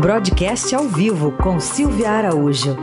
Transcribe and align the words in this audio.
Broadcast 0.00 0.74
ao 0.74 0.84
vivo 0.84 1.36
com 1.36 1.60
Silvia 1.60 2.08
Araújo. 2.08 2.74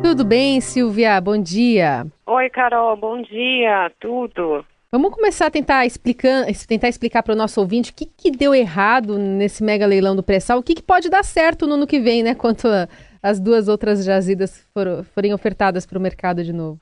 Tudo 0.00 0.24
bem, 0.24 0.60
Silvia? 0.60 1.20
Bom 1.20 1.42
dia. 1.42 2.06
Oi, 2.24 2.48
Carol. 2.50 2.96
Bom 2.96 3.20
dia. 3.20 3.90
Tudo. 3.98 4.64
Vamos 4.92 5.12
começar 5.12 5.46
a 5.46 5.50
tentar 5.50 5.84
explicar, 5.86 6.46
tentar 6.68 6.88
explicar 6.88 7.24
para 7.24 7.32
o 7.32 7.36
nosso 7.36 7.60
ouvinte 7.60 7.90
o 7.90 7.94
que, 7.94 8.06
que 8.06 8.30
deu 8.30 8.54
errado 8.54 9.18
nesse 9.18 9.64
mega 9.64 9.86
leilão 9.86 10.14
do 10.14 10.22
pré-sal, 10.22 10.60
o 10.60 10.62
que, 10.62 10.76
que 10.76 10.82
pode 10.84 11.10
dar 11.10 11.24
certo 11.24 11.66
no 11.66 11.74
ano 11.74 11.86
que 11.86 11.98
vem, 11.98 12.22
né? 12.22 12.32
Quanto 12.32 12.68
a, 12.68 12.88
as 13.20 13.40
duas 13.40 13.66
outras 13.66 14.04
jazidas 14.04 14.64
for, 14.72 15.04
forem 15.16 15.34
ofertadas 15.34 15.84
para 15.84 15.98
o 15.98 16.00
mercado 16.00 16.44
de 16.44 16.52
novo. 16.52 16.78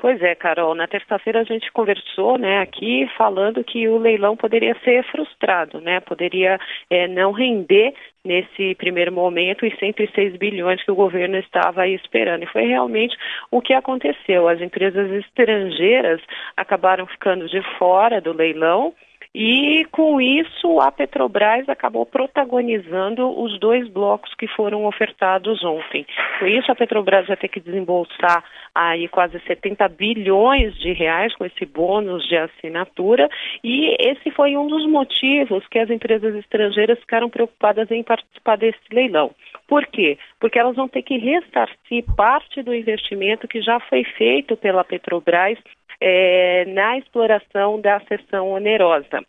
Pois 0.00 0.22
é, 0.22 0.32
Carol. 0.36 0.76
Na 0.76 0.86
terça-feira 0.86 1.40
a 1.40 1.44
gente 1.44 1.72
conversou, 1.72 2.38
né, 2.38 2.60
aqui 2.60 3.08
falando 3.16 3.64
que 3.64 3.88
o 3.88 3.98
leilão 3.98 4.36
poderia 4.36 4.76
ser 4.84 5.02
frustrado, 5.10 5.80
né, 5.80 5.98
poderia 5.98 6.56
é, 6.88 7.08
não 7.08 7.32
render 7.32 7.92
nesse 8.24 8.76
primeiro 8.76 9.12
momento 9.12 9.66
os 9.66 9.76
106 9.76 10.36
bilhões 10.36 10.80
que 10.84 10.90
o 10.92 10.94
governo 10.94 11.36
estava 11.36 11.88
esperando. 11.88 12.44
E 12.44 12.52
foi 12.52 12.62
realmente 12.66 13.16
o 13.50 13.60
que 13.60 13.72
aconteceu. 13.72 14.46
As 14.46 14.60
empresas 14.60 15.10
estrangeiras 15.10 16.20
acabaram 16.56 17.04
ficando 17.06 17.48
de 17.48 17.60
fora 17.76 18.20
do 18.20 18.32
leilão. 18.32 18.94
E 19.34 19.84
com 19.92 20.20
isso 20.20 20.80
a 20.80 20.90
Petrobras 20.90 21.68
acabou 21.68 22.06
protagonizando 22.06 23.28
os 23.40 23.58
dois 23.60 23.88
blocos 23.88 24.34
que 24.34 24.46
foram 24.48 24.86
ofertados 24.86 25.62
ontem. 25.62 26.06
Com 26.38 26.46
isso 26.46 26.70
a 26.72 26.74
Petrobras 26.74 27.26
vai 27.26 27.36
ter 27.36 27.48
que 27.48 27.60
desembolsar 27.60 28.42
aí 28.74 29.08
quase 29.08 29.38
70 29.40 29.88
bilhões 29.88 30.74
de 30.78 30.92
reais 30.92 31.34
com 31.34 31.44
esse 31.44 31.66
bônus 31.66 32.26
de 32.26 32.36
assinatura 32.36 33.28
e 33.62 33.96
esse 34.00 34.30
foi 34.30 34.56
um 34.56 34.66
dos 34.66 34.86
motivos 34.86 35.66
que 35.68 35.78
as 35.78 35.90
empresas 35.90 36.34
estrangeiras 36.34 36.98
ficaram 37.00 37.28
preocupadas 37.28 37.90
em 37.90 38.02
participar 38.02 38.56
desse 38.56 38.78
leilão. 38.90 39.32
Por 39.66 39.86
quê? 39.86 40.16
Porque 40.40 40.58
elas 40.58 40.76
vão 40.76 40.88
ter 40.88 41.02
que 41.02 41.18
ressarcir 41.18 42.04
parte 42.16 42.62
do 42.62 42.74
investimento 42.74 43.48
que 43.48 43.60
já 43.60 43.78
foi 43.80 44.04
feito 44.04 44.56
pela 44.56 44.84
Petrobras 44.84 45.58
é, 46.00 46.64
na 46.66 46.98
exploração 46.98 47.80
da 47.80 48.00
seção 48.00 48.50
onerosa. 48.50 49.22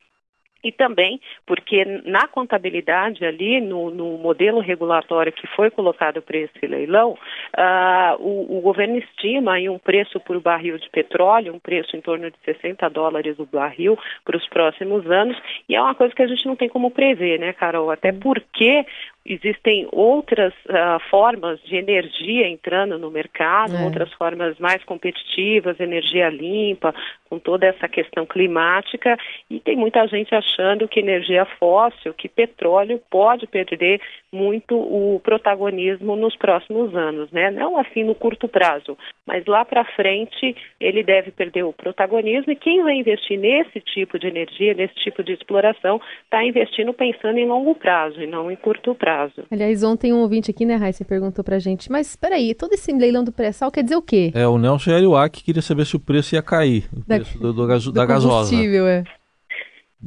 E 0.61 0.73
também 0.73 1.21
porque 1.45 1.85
na 2.03 2.27
contabilidade 2.27 3.23
ali, 3.25 3.61
no, 3.61 3.89
no 3.89 4.17
modelo 4.17 4.59
regulatório 4.59 5.31
que 5.31 5.47
foi 5.47 5.71
colocado 5.71 6.21
para 6.21 6.37
esse 6.37 6.67
leilão, 6.67 7.11
uh, 7.57 8.15
o, 8.19 8.57
o, 8.57 8.61
governo 8.61 8.97
estima 8.97 9.53
aí 9.53 9.69
um 9.69 9.79
preço 9.79 10.19
por 10.19 10.37
barril 10.41 10.77
de 10.77 10.89
petróleo, 10.89 11.53
um 11.53 11.59
preço 11.59 11.95
em 11.95 12.01
torno 12.01 12.29
de 12.29 12.37
60 12.43 12.89
dólares 12.89 13.39
o 13.39 13.45
barril 13.45 13.97
para 14.25 14.35
os 14.35 14.47
próximos 14.49 15.09
anos, 15.09 15.37
e 15.69 15.75
é 15.75 15.81
uma 15.81 15.95
coisa 15.95 16.13
que 16.13 16.23
a 16.23 16.27
gente 16.27 16.45
não 16.45 16.57
tem 16.57 16.67
como 16.67 16.91
prever, 16.91 17.39
né, 17.39 17.53
Carol? 17.53 17.89
Até 17.89 18.11
porque 18.11 18.85
existem 19.29 19.87
outras 19.91 20.51
uh, 20.65 20.99
formas 21.11 21.61
de 21.61 21.75
energia 21.75 22.47
entrando 22.47 22.97
no 22.97 23.11
mercado, 23.11 23.75
é. 23.75 23.83
outras 23.83 24.11
formas 24.13 24.57
mais 24.57 24.83
competitivas, 24.83 25.79
energia 25.79 26.29
limpa, 26.29 26.93
com 27.29 27.37
toda 27.37 27.67
essa 27.67 27.87
questão 27.87 28.25
climática, 28.25 29.15
e 29.47 29.59
tem 29.59 29.75
muita 29.75 30.05
gente 30.07 30.33
achando 30.33 30.87
que 30.87 30.99
energia 30.99 31.45
fóssil, 31.59 32.11
que 32.11 32.27
petróleo 32.27 32.99
pode 33.11 33.45
perder 33.45 34.01
muito 34.33 34.75
o 34.75 35.19
protagonismo 35.23 36.15
nos 36.15 36.35
próximos 36.35 36.95
anos, 36.95 37.31
né? 37.31 37.51
Não 37.51 37.77
assim 37.77 38.03
no 38.03 38.15
curto 38.15 38.47
prazo, 38.47 38.97
mas 39.27 39.45
lá 39.45 39.63
para 39.63 39.85
frente 39.85 40.55
ele 40.79 41.03
deve 41.03 41.29
perder 41.29 41.63
o 41.63 41.73
protagonismo 41.73 42.51
e 42.51 42.55
quem 42.55 42.81
vai 42.81 42.95
investir 42.95 43.37
nesse 43.37 43.79
tipo 43.79 44.17
de 44.17 44.27
energia, 44.27 44.73
nesse 44.73 44.95
tipo 44.95 45.23
de 45.23 45.33
exploração, 45.33 46.01
está 46.23 46.43
investindo 46.43 46.91
pensando 46.93 47.37
em 47.37 47.45
longo 47.45 47.75
prazo 47.75 48.19
e 48.21 48.25
não 48.25 48.51
em 48.51 48.55
curto 48.55 48.95
prazo 48.95 49.18
prazo. 49.19 49.47
Aliás, 49.51 49.83
ontem 49.83 50.13
um 50.13 50.19
ouvinte 50.19 50.49
aqui, 50.49 50.65
né, 50.65 50.75
Raíssa, 50.75 51.03
perguntou 51.03 51.43
pra 51.43 51.59
gente, 51.59 51.91
mas 51.91 52.07
espera 52.07 52.35
aí, 52.35 52.53
todo 52.53 52.73
esse 52.73 52.91
leilão 52.91 53.23
do 53.23 53.31
pré-sal 53.31 53.71
quer 53.71 53.83
dizer 53.83 53.95
o 53.95 54.01
quê? 54.01 54.31
É, 54.33 54.47
o 54.47 54.57
Nelson 54.57 54.91
Ariuac 54.91 55.43
queria 55.43 55.61
saber 55.61 55.85
se 55.85 55.95
o 55.95 55.99
preço 55.99 56.35
ia 56.35 56.41
cair, 56.41 56.87
o 56.93 56.99
da, 57.05 57.15
preço 57.17 57.37
do, 57.37 57.53
do, 57.53 57.67
do 57.67 57.91
da 57.91 58.05
gasosa. 58.05 58.55
é. 58.55 59.03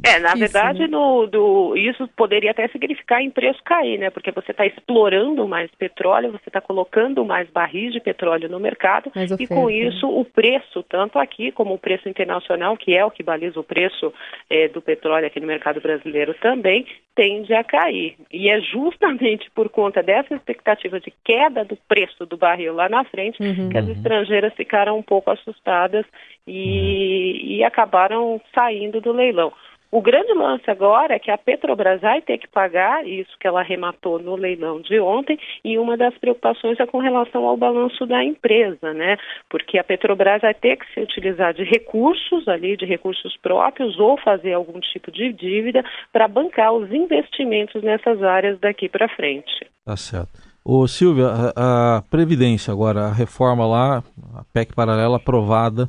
É, 0.01 0.17
na 0.17 0.33
verdade, 0.33 0.79
né? 0.79 0.87
no, 0.87 1.27
do, 1.27 1.77
isso 1.77 2.07
poderia 2.15 2.49
até 2.49 2.67
significar 2.69 3.21
em 3.21 3.29
preço 3.29 3.61
cair, 3.63 3.99
né? 3.99 4.09
Porque 4.09 4.31
você 4.31 4.49
está 4.49 4.65
explorando 4.65 5.47
mais 5.47 5.69
petróleo, 5.71 6.31
você 6.31 6.49
está 6.49 6.59
colocando 6.59 7.23
mais 7.23 7.47
barris 7.49 7.93
de 7.93 7.99
petróleo 7.99 8.49
no 8.49 8.59
mercado 8.59 9.11
e 9.39 9.47
com 9.47 9.67
né? 9.67 9.73
isso 9.73 10.07
o 10.07 10.25
preço, 10.25 10.81
tanto 10.89 11.19
aqui 11.19 11.51
como 11.51 11.75
o 11.75 11.77
preço 11.77 12.09
internacional, 12.09 12.75
que 12.75 12.95
é 12.95 13.05
o 13.05 13.11
que 13.11 13.21
baliza 13.21 13.59
o 13.59 13.63
preço 13.63 14.11
é, 14.49 14.67
do 14.67 14.81
petróleo 14.81 15.27
aqui 15.27 15.39
no 15.39 15.45
mercado 15.45 15.79
brasileiro 15.79 16.33
também, 16.41 16.87
tende 17.15 17.53
a 17.53 17.63
cair. 17.63 18.15
E 18.31 18.49
é 18.49 18.59
justamente 18.61 19.49
por 19.51 19.69
conta 19.69 20.01
dessa 20.01 20.33
expectativa 20.33 20.99
de 20.99 21.13
queda 21.23 21.63
do 21.63 21.77
preço 21.87 22.25
do 22.25 22.35
barril 22.35 22.73
lá 22.73 22.89
na 22.89 23.03
frente 23.03 23.41
uhum. 23.43 23.69
que 23.69 23.77
as 23.77 23.87
estrangeiras 23.87 24.53
ficaram 24.55 24.97
um 24.97 25.03
pouco 25.03 25.29
assustadas 25.29 26.05
e, 26.47 26.51
uhum. 26.51 27.51
e 27.51 27.63
acabaram 27.63 28.41
saindo 28.55 28.99
do 28.99 29.11
leilão. 29.11 29.53
O 29.93 30.01
grande 30.01 30.33
lance 30.33 30.67
agora 30.71 31.13
é 31.13 31.19
que 31.19 31.29
a 31.29 31.37
Petrobras 31.37 32.01
vai 32.01 32.19
ter 32.19 32.39
que 32.39 32.47
pagar 32.47 33.07
isso 33.07 33.29
que 33.39 33.45
ela 33.45 33.59
arrematou 33.59 34.17
no 34.17 34.35
leilão 34.35 34.81
de 34.81 34.99
ontem 34.99 35.37
e 35.63 35.77
uma 35.77 35.95
das 35.95 36.17
preocupações 36.17 36.79
é 36.79 36.87
com 36.87 36.97
relação 36.97 37.45
ao 37.45 37.55
balanço 37.55 38.03
da 38.07 38.23
empresa, 38.23 38.91
né? 38.91 39.17
Porque 39.51 39.77
a 39.77 39.83
Petrobras 39.83 40.41
vai 40.41 40.55
ter 40.55 40.77
que 40.77 40.93
se 40.95 40.99
utilizar 40.99 41.53
de 41.53 41.63
recursos 41.63 42.47
ali, 42.47 42.75
de 42.75 42.87
recursos 42.87 43.37
próprios 43.37 43.99
ou 43.99 44.17
fazer 44.17 44.53
algum 44.53 44.79
tipo 44.79 45.11
de 45.11 45.31
dívida 45.31 45.85
para 46.11 46.27
bancar 46.27 46.73
os 46.73 46.91
investimentos 46.91 47.83
nessas 47.83 48.23
áreas 48.23 48.59
daqui 48.59 48.89
para 48.89 49.07
frente. 49.07 49.67
Tá 49.85 49.95
certo. 49.95 50.31
Ô 50.65 50.87
Silvia, 50.87 51.27
a, 51.55 51.97
a 51.97 52.01
Previdência 52.09 52.73
agora, 52.73 53.01
a 53.01 53.13
reforma 53.13 53.63
lá, 53.67 54.03
a 54.33 54.43
PEC 54.51 54.73
paralela 54.73 55.17
aprovada 55.17 55.87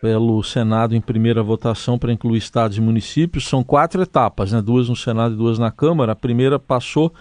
pelo 0.00 0.42
Senado 0.42 0.94
em 0.94 1.00
primeira 1.00 1.42
votação 1.42 1.98
para 1.98 2.12
incluir 2.12 2.38
estados 2.38 2.76
e 2.76 2.80
municípios. 2.80 3.46
São 3.48 3.62
quatro 3.64 4.02
etapas, 4.02 4.52
né? 4.52 4.62
duas 4.62 4.88
no 4.88 4.96
Senado 4.96 5.34
e 5.34 5.36
duas 5.36 5.58
na 5.58 5.70
Câmara. 5.70 6.12
A 6.12 6.16
primeira 6.16 6.58
passou. 6.58 7.12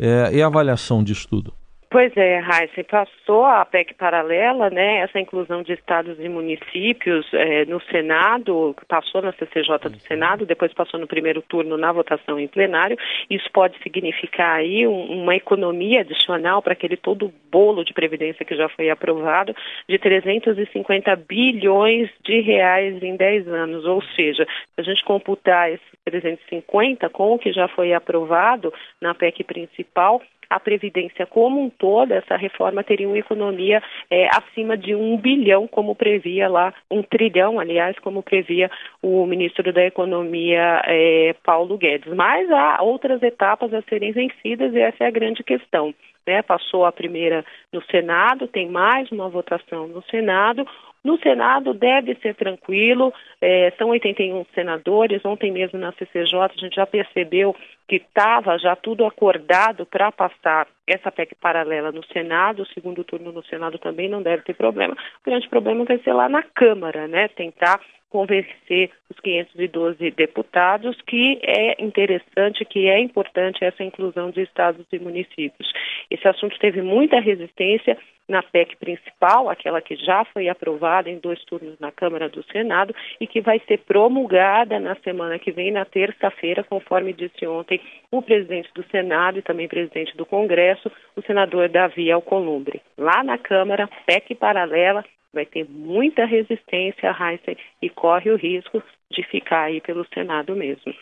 É, 0.00 0.30
e 0.32 0.40
a 0.40 0.46
avaliação 0.46 1.02
disso 1.02 1.26
tudo? 1.28 1.57
Pois 1.90 2.14
é, 2.18 2.38
Raíssa, 2.38 2.84
passou 2.84 3.46
a 3.46 3.64
PEC 3.64 3.94
paralela, 3.94 4.68
né, 4.68 4.98
essa 4.98 5.18
inclusão 5.18 5.62
de 5.62 5.72
estados 5.72 6.20
e 6.20 6.28
municípios 6.28 7.26
é, 7.32 7.64
no 7.64 7.80
Senado, 7.80 8.76
passou 8.86 9.22
na 9.22 9.32
CCJ 9.32 9.88
do 9.88 9.98
Senado, 10.00 10.44
depois 10.44 10.70
passou 10.74 11.00
no 11.00 11.06
primeiro 11.06 11.40
turno 11.40 11.78
na 11.78 11.90
votação 11.90 12.38
em 12.38 12.46
plenário. 12.46 12.98
Isso 13.30 13.50
pode 13.52 13.78
significar 13.82 14.58
aí 14.58 14.86
um, 14.86 15.22
uma 15.22 15.34
economia 15.34 16.02
adicional 16.02 16.60
para 16.60 16.74
aquele 16.74 16.96
todo 16.96 17.32
bolo 17.50 17.82
de 17.82 17.94
previdência 17.94 18.44
que 18.44 18.54
já 18.54 18.68
foi 18.68 18.90
aprovado 18.90 19.56
de 19.88 19.98
350 19.98 21.16
bilhões 21.16 22.10
de 22.22 22.40
reais 22.40 23.02
em 23.02 23.16
10 23.16 23.48
anos. 23.48 23.86
Ou 23.86 24.02
seja, 24.14 24.44
se 24.44 24.80
a 24.80 24.82
gente 24.82 25.02
computar 25.04 25.72
esses 25.72 25.88
350 26.04 27.08
com 27.08 27.32
o 27.32 27.38
que 27.38 27.50
já 27.50 27.66
foi 27.66 27.94
aprovado 27.94 28.74
na 29.00 29.14
PEC 29.14 29.42
principal, 29.42 30.20
a 30.50 30.58
Previdência 30.60 31.26
como 31.26 31.60
um 31.60 31.70
todo, 31.70 32.12
essa 32.12 32.36
reforma 32.36 32.82
teria 32.82 33.08
uma 33.08 33.18
economia 33.18 33.82
é, 34.10 34.28
acima 34.28 34.76
de 34.76 34.94
um 34.94 35.16
bilhão, 35.16 35.66
como 35.66 35.94
previa 35.94 36.48
lá, 36.48 36.72
um 36.90 37.02
trilhão, 37.02 37.60
aliás, 37.60 37.98
como 37.98 38.22
previa 38.22 38.70
o 39.02 39.26
ministro 39.26 39.72
da 39.72 39.84
Economia, 39.84 40.82
é, 40.86 41.34
Paulo 41.44 41.76
Guedes. 41.76 42.12
Mas 42.14 42.50
há 42.50 42.82
outras 42.82 43.22
etapas 43.22 43.72
a 43.72 43.82
serem 43.82 44.12
vencidas 44.12 44.74
e 44.74 44.78
essa 44.78 45.04
é 45.04 45.06
a 45.06 45.10
grande 45.10 45.42
questão. 45.42 45.94
Né? 46.28 46.42
Passou 46.42 46.84
a 46.84 46.92
primeira 46.92 47.42
no 47.72 47.82
Senado, 47.84 48.46
tem 48.46 48.68
mais 48.68 49.10
uma 49.10 49.30
votação 49.30 49.88
no 49.88 50.02
Senado. 50.10 50.66
No 51.02 51.18
Senado 51.20 51.72
deve 51.72 52.16
ser 52.16 52.34
tranquilo, 52.34 53.14
é, 53.40 53.72
são 53.78 53.88
81 53.88 54.44
senadores. 54.54 55.24
Ontem 55.24 55.50
mesmo 55.50 55.78
na 55.78 55.90
CCJ 55.92 56.38
a 56.38 56.60
gente 56.60 56.76
já 56.76 56.86
percebeu 56.86 57.56
que 57.88 57.96
estava 57.96 58.58
já 58.58 58.76
tudo 58.76 59.06
acordado 59.06 59.86
para 59.86 60.12
passar 60.12 60.66
essa 60.86 61.10
PEC 61.10 61.34
paralela 61.36 61.90
no 61.90 62.04
Senado, 62.12 62.62
o 62.62 62.66
segundo 62.74 63.02
turno 63.04 63.32
no 63.32 63.42
Senado 63.46 63.78
também 63.78 64.06
não 64.06 64.20
deve 64.20 64.42
ter 64.42 64.54
problema. 64.54 64.92
O 64.92 65.30
grande 65.30 65.48
problema 65.48 65.86
vai 65.86 65.98
ser 66.00 66.12
lá 66.12 66.28
na 66.28 66.42
Câmara, 66.42 67.08
né? 67.08 67.28
Tentar 67.28 67.80
convencer 68.10 68.90
os 69.10 69.18
512 69.20 70.10
deputados 70.12 70.96
que 71.06 71.38
é 71.42 71.82
interessante, 71.82 72.64
que 72.64 72.88
é 72.88 72.98
importante 73.00 73.64
essa 73.64 73.82
inclusão 73.82 74.30
de 74.30 74.42
estados 74.42 74.86
e 74.92 74.98
municípios. 74.98 75.72
Esse 76.10 76.26
assunto 76.26 76.58
teve 76.58 76.80
muita 76.82 77.20
resistência 77.20 77.96
na 78.28 78.42
PEC 78.42 78.76
principal, 78.76 79.48
aquela 79.48 79.80
que 79.80 79.96
já 79.96 80.24
foi 80.26 80.48
aprovada 80.48 81.08
em 81.08 81.18
dois 81.18 81.42
turnos 81.44 81.78
na 81.80 81.90
Câmara 81.90 82.28
do 82.28 82.42
Senado 82.52 82.94
e 83.18 83.26
que 83.26 83.40
vai 83.40 83.58
ser 83.66 83.78
promulgada 83.78 84.78
na 84.78 84.94
semana 84.96 85.38
que 85.38 85.50
vem, 85.50 85.72
na 85.72 85.86
terça-feira, 85.86 86.62
conforme 86.62 87.14
disse 87.14 87.46
ontem 87.46 87.80
o 88.10 88.20
presidente 88.20 88.70
do 88.74 88.84
Senado 88.90 89.38
e 89.38 89.42
também 89.42 89.66
presidente 89.66 90.14
do 90.16 90.26
Congresso, 90.26 90.92
o 91.16 91.22
senador 91.22 91.70
Davi 91.70 92.12
Alcolumbre. 92.12 92.82
Lá 92.98 93.24
na 93.24 93.38
Câmara, 93.38 93.88
PEC 94.04 94.34
paralela, 94.34 95.02
vai 95.32 95.46
ter 95.46 95.68
muita 95.68 96.24
resistência 96.24 97.10
a 97.10 97.32
Heisen 97.32 97.56
e 97.82 97.90
corre 97.90 98.30
o 98.30 98.36
risco 98.36 98.82
de 99.10 99.22
ficar 99.24 99.64
aí 99.64 99.80
pelo 99.80 100.06
Senado 100.12 100.54
mesmo. 100.54 100.94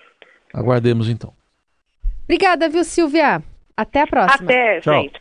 Aguardemos 0.52 1.08
então. 1.08 1.32
Obrigada, 2.25 2.69
viu, 2.69 2.84
Silvia? 2.84 3.43
Até 3.76 4.02
a 4.02 4.06
próxima. 4.06 4.44
Até, 4.44 4.81
Tchau. 4.81 4.94
gente. 4.94 5.20